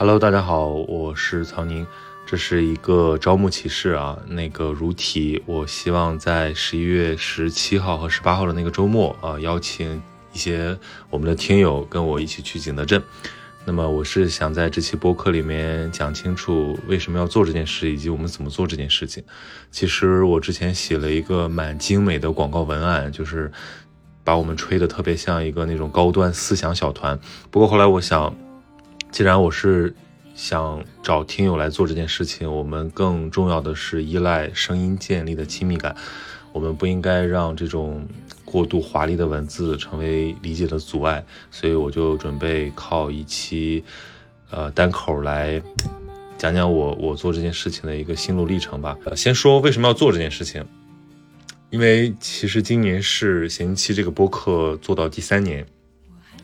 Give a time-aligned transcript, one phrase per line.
[0.00, 1.86] Hello，大家好，我是曹宁，
[2.24, 4.18] 这是一个招募启事啊。
[4.26, 10.02] 那个如题，我希望在十一月十七号和十八号的那个周末啊，邀请
[10.32, 10.74] 一些
[11.10, 13.02] 我们的听友跟我一起去景德镇。
[13.66, 19.22] 那么我是想在这期播客里面讲清楚为什么要做这件事，以及我们怎么做这件事情。
[19.70, 23.52] 其实我之前写了一个蛮精美的广告文案，就是
[24.24, 27.20] 把我们吹得特别像一个那种高端思想小团。
[27.50, 28.34] 不过后来我想。
[29.10, 29.92] 既然我是
[30.34, 35.94] 想找听友来做这件事情，我们更重要的是依赖声音建立的亲密感。
[36.52, 38.06] 我们不应该让这种
[38.44, 41.24] 过度华丽的文字成为理解的阻碍。
[41.50, 43.84] 所以我就准备靠一期
[44.50, 45.60] 呃单口来
[46.38, 48.96] 讲讲我我做这件事情的一个心路历程吧。
[49.04, 50.64] 呃，先说为什么要做这件事情，
[51.68, 55.66] 因为其实今年是闲期这个播客做到第三年。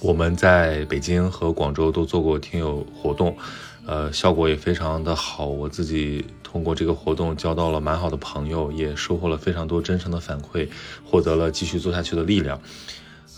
[0.00, 3.36] 我们在北京和广州都做过听友活动，
[3.84, 5.46] 呃，效果也非常的好。
[5.46, 10.68] 我自己通过这个活动交到了蛮好的朋友，也收获了非常多真诚的反馈，
[11.04, 12.60] 获得了继续做下去的力量。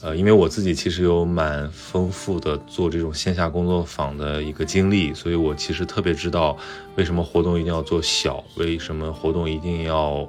[0.03, 6.57] 呃，因为我自己其实有蛮丰富的做这种线下工作坊的一个经历，所以我其实特别知道
[6.97, 10.29] 为什么活动一定要做小，为什么活动一定要。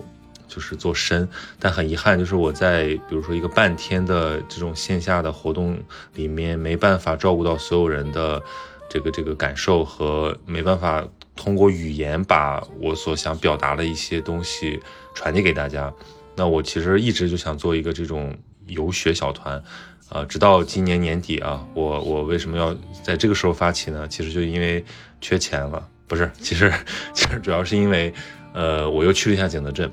[0.54, 5.82] 就是做深，但很遗憾，就是我在比如说一个半天的这种线下的活动
[6.14, 8.44] 里面，没办法照顾到所有人的
[8.90, 11.08] 这个这个感受，和没办法
[11.38, 14.78] 通过语言把我所想表达的一些东西
[15.16, 15.92] 传递给大家。
[16.36, 19.64] 那我其实一直就想做一个这种游学小团，
[20.10, 24.06] 啊，直到今年年底啊，我我为什么要在这个时候发起呢？
[24.10, 24.84] 其实就因为
[25.22, 26.70] 缺钱了，不是，其实
[27.14, 28.14] 其实主要是因为，
[28.54, 29.90] 呃，我又去了一下景德镇。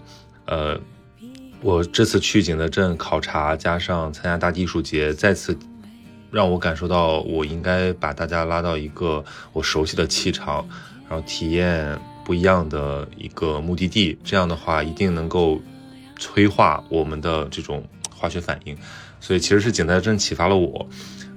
[0.48, 0.80] 呃，
[1.60, 5.56] 我这次去景德镇考察，加上参加大地艺术节，再次
[6.30, 10.66] 让我感受到，我应该把大家拉到一个我熟悉的气场，
[11.06, 14.18] 然后体验不一样的一个目的地。
[14.24, 15.60] 这样的话，一定能够
[16.18, 18.74] 催化我们的这种化学反应。
[19.20, 20.88] 所以，其实是景德镇启发了我，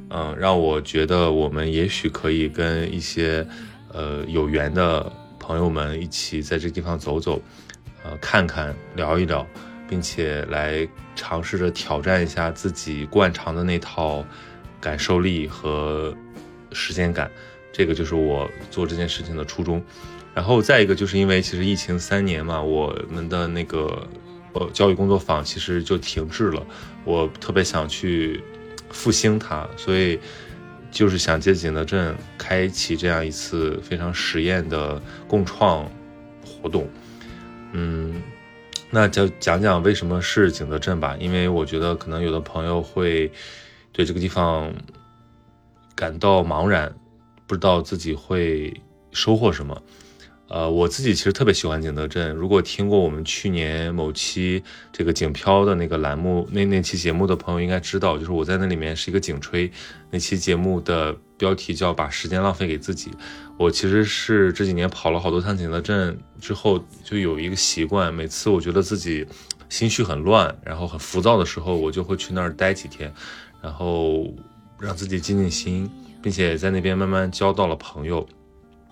[0.09, 3.46] 嗯，让我觉得我们也许可以跟一些
[3.91, 7.41] 呃有缘的朋友们一起在这地方走走。
[8.03, 9.45] 呃，看看，聊一聊，
[9.88, 14.25] 并且来尝试着挑战一下自己惯常的那套
[14.79, 16.16] 感受力和
[16.72, 17.29] 时间感，
[17.72, 19.84] 这个就是我做这件事情的初衷。
[20.34, 24.07] 然后再一个，就是因为其实疫情三年嘛，我们的那个
[24.53, 26.66] 呃教育工作坊其实就停滞了，
[27.03, 28.41] 我特别想去
[28.89, 30.18] 复兴它，所以
[30.89, 35.85] 就是想借景德镇开启这样一次非常实验的共创
[36.45, 36.89] 活动。
[37.74, 38.22] 嗯，
[38.90, 43.32] 那就讲讲为什么是景德镇吧，因为我觉得可能有的朋友会
[43.92, 44.74] 对这个地方
[45.96, 46.94] 感到茫然，
[47.48, 48.74] 不知道自己会
[49.12, 49.81] 收获什么。
[50.53, 52.35] 呃，我自己其实特别喜欢景德镇。
[52.35, 59.72] 如果听过我们去年某期这个景漂的那个栏目那那期节目的朋友应该知道，就是我在那里面是一个景吹。
[60.09, 63.12] 那期节目的标题叫“把时间浪费给自己”。
[63.57, 69.25] 我其实是这几年跑了好多趟景德镇之后，就有一个习惯，每次我觉得自己
[69.69, 73.09] 心绪很乱，然后很浮躁的时候，我就会去那儿待几天，
[73.62, 74.28] 然后
[74.78, 75.89] 让自己静静心，
[76.22, 78.28] 并且在那边慢慢交到了朋友。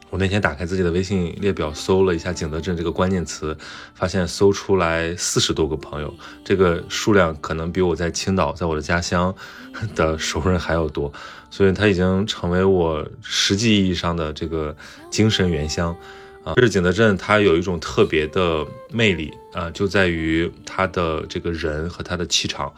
[0.09, 3.55] 我那天打开自己的微信列表，搜了一下景德镇这个关键词，
[3.93, 9.33] 发现搜出来四十多个朋友，这个数量可能比我在青岛，在我的家乡
[9.95, 11.13] 的熟人还要多，
[11.51, 14.75] 所以它已经成为我实际意义上的这个
[15.11, 15.95] 精神原乡
[16.43, 16.53] 啊。
[16.55, 22.73] 这是景德镇，它有一种特别的魅力啊，就在于它的这个人和它的气场。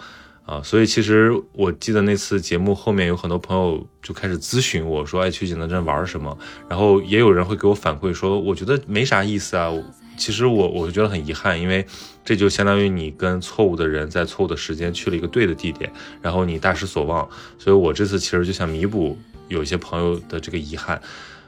[0.52, 6.38] 啊，所以其实我记得那次节目后面有很多朋友就开始咨询我说，爱去景德镇玩什么？
[6.68, 9.72] 然后也有人会给我反馈说，我觉得没啥意思啊。
[10.18, 11.86] 其实我我就觉得很遗憾，因为
[12.26, 15.90] 这就相当于你跟错误的人在错误的时间去了一个对的地点，
[16.22, 17.26] 然后你大失所望。
[17.58, 19.18] 所以我这次其实就想弥补
[19.48, 21.02] 有一些朋友的这个遗憾。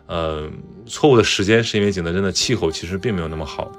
[0.08, 0.50] 呃，
[0.88, 3.70] 错误的时间是因为景德镇的气候其实并没有那么好。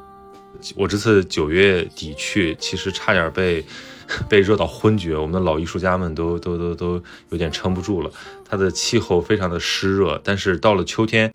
[0.76, 3.64] 我这次九月底去，其实差点被。
[4.28, 8.10] 被热到昏厥，我们的老艺术家们都都都都有点撑不住了。
[8.44, 11.32] 它的气候非常的湿热，但是到了秋天，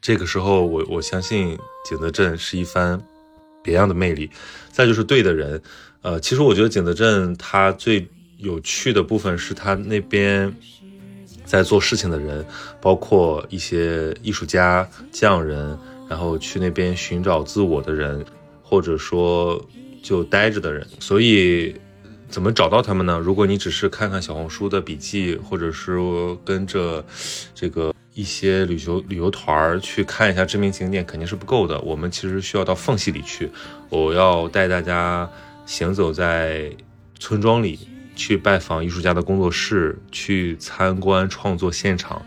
[0.00, 1.58] 这个时候我我相信
[1.88, 3.00] 景德镇是一番
[3.62, 4.30] 别样的魅力。
[4.70, 5.62] 再就是对的人，
[6.02, 8.06] 呃，其实我觉得景德镇它最
[8.38, 10.54] 有趣的部分是它那边
[11.44, 12.44] 在做事情的人，
[12.80, 15.78] 包括一些艺术家、匠人，
[16.08, 18.24] 然后去那边寻找自我的人，
[18.62, 19.64] 或者说
[20.02, 21.74] 就待着的人，所以。
[22.34, 23.16] 怎么找到他们呢？
[23.16, 25.96] 如果你只是看看小红书的笔记，或者是
[26.44, 27.04] 跟着
[27.54, 33.48] 这个一些旅游旅游团儿去看一下知名景点肯定是不够的，我们其实需要到缝隙里去。
[33.88, 35.30] 我要带大家
[35.64, 36.68] 行走在
[37.20, 37.78] 村庄里，
[38.16, 42.20] 去拜访艺术家的工作室，去参观创作现场，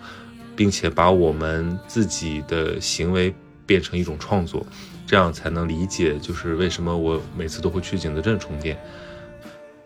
[0.56, 4.65] 并且把我们自己的行为变成一种创作，
[5.06, 8.80] 这样才能理解就是为什么我每次都会去景德镇充电。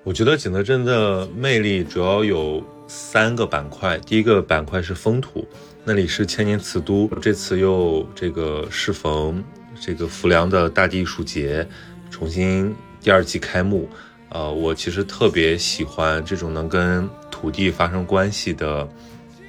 [0.04, 4.00] 我觉得景德镇的魅力主要有三个板块。
[4.00, 5.48] 第一个板块是风土，
[5.84, 9.44] 那里是千年瓷都，这次又这个适逢
[9.80, 11.68] 这个浮梁的大地艺术节
[12.10, 13.88] 重新第二季开幕，
[14.30, 18.90] 呃，我其实特别喜欢这种能跟土地发生关系的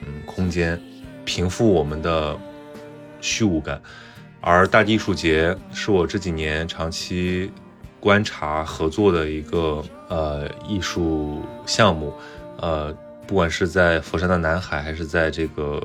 [0.02, 0.78] 嗯空间，
[1.24, 2.38] 平复我们的
[3.22, 3.80] 虚无感。
[4.42, 7.50] 而大地艺术节是我这几年长期。
[8.02, 12.12] 观察合作的一个呃艺术项目，
[12.56, 12.92] 呃，
[13.28, 15.80] 不管是在佛山的南海，还是在这个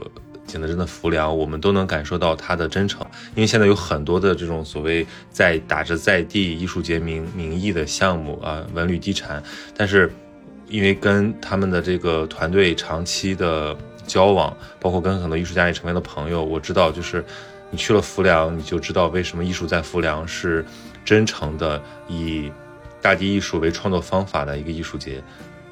[0.48, 3.06] 景德镇的浮梁，我们都能感受到它的真诚。
[3.36, 9.44] 因为现在有很多的这种所谓在打着在地艺术节名名义的项目啊，文旅地产，
[9.76, 10.12] 但是
[10.68, 13.78] 因为跟他们的这个团队长期的
[14.08, 17.24] 交往，包括跟很多艺术家也成为了朋友，我知道就是
[17.70, 20.66] 你去了浮梁，你就知道为什么艺术在浮梁是。
[21.08, 22.52] 真诚的以
[23.02, 25.24] 大地艺术为创作方法的一个艺术节，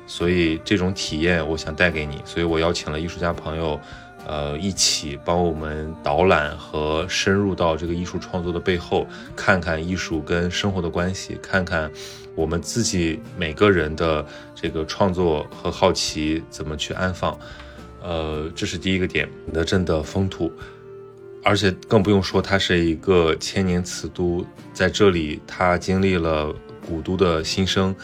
[0.07, 3.77] 所以这种体验我想带给你，所以我邀请了艺术家朋友，
[4.25, 9.05] 呃，一起帮我们导览和深入到这个艺术创作的背后，
[9.35, 11.91] 看看艺术跟生活的关系，看看
[12.33, 17.37] 我们自己每个人的这个创作和好奇怎么去安放，
[18.01, 20.49] 呃，这是第一个点，景德镇的风土。
[21.45, 24.43] 而且更不用说，它是一个千年瓷都，
[24.73, 26.51] 在这里它经历了
[26.87, 27.95] 古都的新生。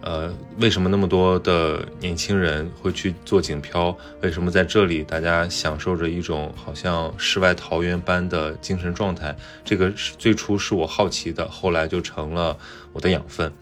[0.00, 3.94] 呃，为什么那么多的年轻人会去做景漂？
[4.22, 9.36] 为什么在这里大家享受着一种好像世外桃源般的精神状态？
[9.62, 12.56] 这个是最初是我好奇的，后来就成了
[12.94, 13.52] 我的养分。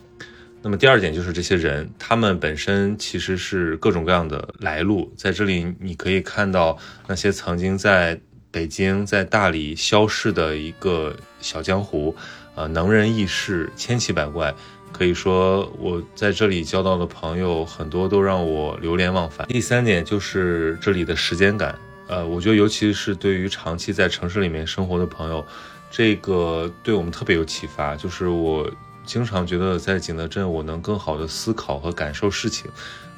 [0.62, 6.78] 那么第二点就是这些人，他们本身其实是各种各样的来路，在这里你可以看到
[7.08, 8.20] 那些曾经在。
[8.54, 12.14] 北京在大理消逝的一个小江湖，
[12.54, 14.54] 呃，能人异士千奇百怪，
[14.92, 19.44] 可以说我在这里交到的朋友很多都让我流连忘返。
[19.48, 25.44] 第三点就是这里的时间感，呃，我觉得尤其是对于长期在城市里面生活的朋友，
[25.90, 27.96] 这个对我们特别有启发。
[27.96, 28.70] 就是我
[29.04, 32.70] 经常觉得在景德镇，我能更好的思考和感受事情，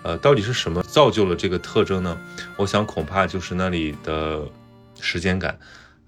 [0.03, 2.19] 呃，到底是什么造就了这个特征呢？
[2.57, 4.41] 我想恐怕就是那里的。
[5.01, 5.59] 时间感，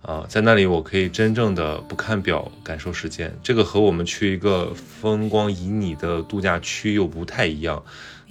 [0.02, 7.82] 啊，在那里我可以真正的不看表感受时间，这个和我们去一个风光旖旎的度假区又不太一样，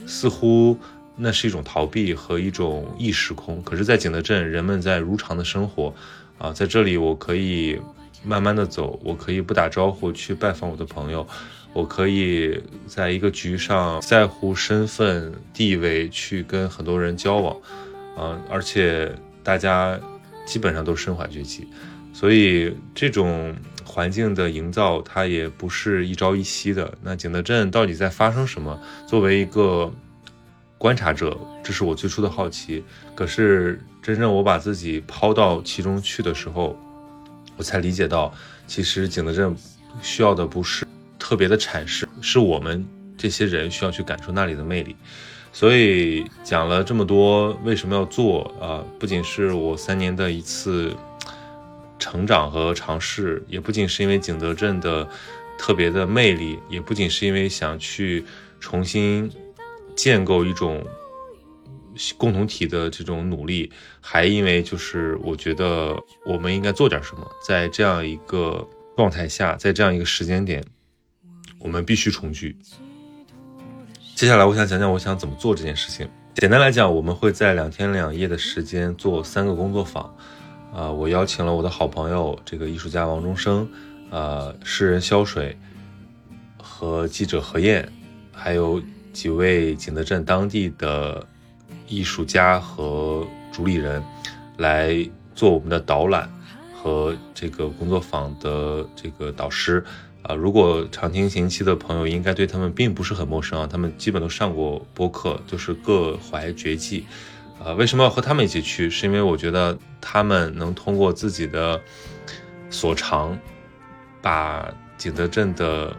[0.06, 0.78] 似乎
[1.16, 3.62] 那是一种逃避和一种异时空。
[3.64, 5.94] 可是，在景德镇，人们在如常的生活，
[6.38, 7.80] 啊，在这里我可以
[8.24, 11.28] 慢慢的走，我可以不打招呼去拜访我的朋友，
[11.74, 17.56] 我可以在一个局上在乎身份地位去跟很多人交往，
[18.18, 19.14] 啊，而且
[19.44, 20.00] 大家。
[20.48, 21.68] 基本上都身怀绝技，
[22.14, 23.54] 所以这种
[23.84, 26.98] 环境的营造，它也不是一朝一夕的。
[27.04, 28.80] 那景德镇到底在发生什么？
[29.06, 29.94] 作为一个
[30.78, 32.84] 观察者，这是我最初的好奇。
[33.14, 36.80] 可是真正我把自己抛到其中去的时候，
[37.58, 38.34] 我才理解到，
[38.66, 39.54] 其实景德镇
[40.02, 40.88] 需要的不是
[41.20, 42.88] 特别的阐释，是我们
[43.18, 44.96] 这些人需要去感受那里的魅力。
[45.52, 48.86] 所以讲了这么多，为什么要做啊？
[49.00, 50.96] 不仅是我三年的一次
[51.98, 55.08] 成长和尝试，也不仅是因为景德镇的
[55.58, 58.24] 特别的魅力，也不仅是因为想去
[58.60, 59.32] 重新
[59.96, 60.86] 建构一种
[62.18, 70.64] 共同体的这种努力，还因为就是我觉得我们应该做点什么，在这样一个状态下，在这样一个时间点，
[71.58, 72.56] 我们必须重聚。
[74.18, 76.10] 接下来我想讲讲我想怎么做这件事情。
[76.34, 80.12] 简单来讲，我们会在两天两夜的时间做三个工作坊。
[80.74, 83.70] 啊，我邀请了我的好朋友这个艺术家王中生，
[84.10, 85.56] 呃，诗人肖水
[86.58, 87.88] 和记者何燕，
[88.32, 88.82] 还有
[89.14, 91.24] 几位景德镇当地的
[91.88, 94.04] 艺术家和主理人
[94.58, 96.28] 来做我们的导览
[96.82, 99.84] 和这个工作坊的这个导师。
[100.24, 103.66] 啊，如果常听行期的朋友，应该对他们并不是很陌生啊。
[103.66, 107.06] 他们基本都上过播客，就是各怀绝技。
[107.64, 108.90] 啊，为什么要和他们一起去？
[108.90, 111.80] 是因为我觉得他们能通过自己的
[112.70, 113.40] 所长，
[114.22, 115.96] 把景德镇的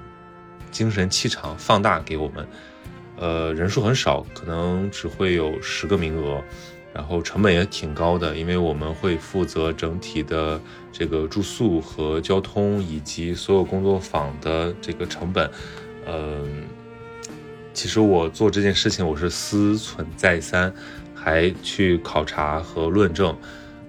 [0.70, 2.46] 精神气场放大给我们。
[3.16, 6.42] 呃，人数很少，可能只会有十个名额。
[6.98, 15.48] 然后成本也挺高的，因为我们会负责整体的这个住宿和交通，以及所有工作坊的这个成本。
[16.06, 16.64] 嗯，
[17.72, 20.74] 其实我做这件事情我是思忖再三，
[21.14, 23.32] 还去考察和论证。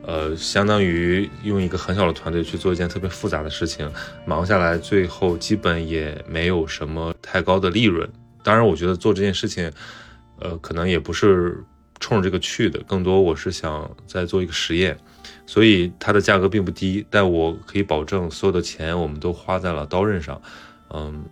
[0.04, 3.92] 呃，相当于用一个很小的团队去做一件特别复杂的事情，
[4.24, 8.08] 忙下来最后基本也没有什么太高的利润。
[8.44, 9.72] 当然，我觉得做这件事情，
[10.40, 11.64] 呃，可能也不是
[12.00, 14.98] 冲着这个去的，更多我是想再做一个实验，
[15.46, 20.42] 所以它的价格并不低，但我可以保证所有的钱我们都花在了刀刃上。
[20.92, 21.26] 嗯，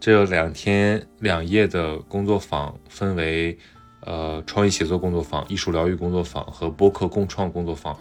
[0.00, 3.58] 这两天两夜的工作坊分为。
[4.02, 7.92] 呃，创意写作工作坊、艺术疗愈工作坊和播客共创工作坊，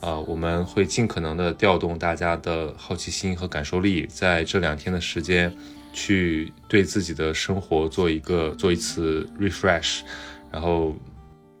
[0.00, 5.54] 啊，我们会尽可能的调动大家的好奇心和感受力，在这两天的时间，
[5.92, 10.00] 去对自己的生活做一个做一次 refresh，
[10.50, 10.96] 然后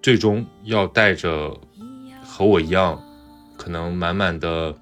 [0.02, 1.56] 最终要带着
[2.22, 3.00] 和我一样，
[3.56, 4.74] 可能满满的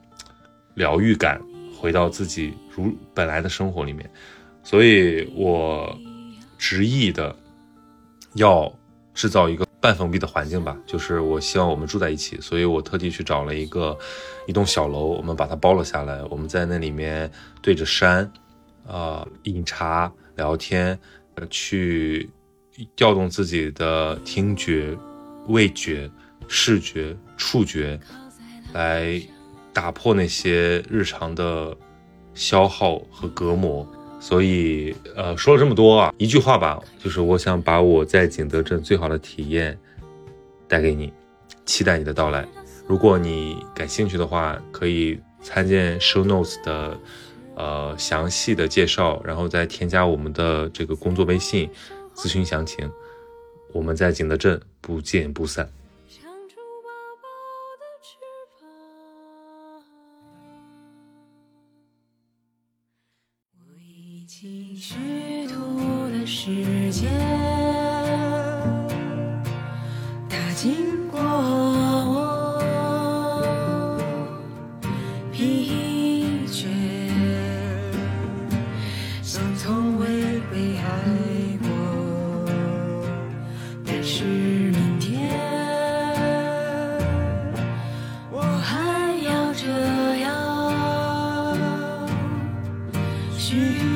[0.74, 1.40] 疗愈感
[1.78, 4.10] 回到自己如本来的生活里面，
[4.62, 5.96] 所以我
[6.58, 7.36] 执意的
[8.34, 8.72] 要。
[9.12, 13.98] 制造一个半封闭的环境吧，就是我希望我们住在一起，所以我特地去找了一个
[14.46, 18.32] 一栋小楼，我们把它包了下来，我们在那里面对着山，
[18.86, 20.98] 啊，饮茶聊天，
[21.50, 22.30] 去
[22.96, 24.96] 调动自己的听觉、
[25.48, 26.10] 味觉、
[26.48, 27.98] 视觉、触觉，
[28.72, 29.20] 来
[29.72, 31.76] 打破那些日常的
[32.34, 33.86] 消耗和隔膜。
[34.20, 39.78] 所以，呃，说了这么多啊，一句话吧，就是我想把我在景德镇最好的体验
[40.68, 41.10] 带给你，
[41.64, 42.46] 期待你的到来。
[42.86, 46.98] 如果你感兴趣的话，可以参见 show notes 的
[47.54, 51.70] 呃详细的介绍，然后再添加我们的这个工作微信
[52.14, 52.90] 咨询详情。
[53.72, 55.68] 我们在景德镇不见不散。
[64.80, 65.54] 虚度
[66.10, 67.39] 的时间。
[93.52, 93.89] you.